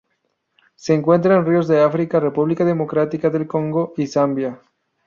Se 0.73 0.95
encuentran 0.95 1.37
en 1.37 1.45
ríos 1.45 1.67
de 1.67 1.79
África: 1.79 2.19
República 2.19 2.65
Democrática 2.65 3.29
del 3.29 3.45
Congo 3.45 3.93
y 3.97 4.07
Zambia. 4.07 4.59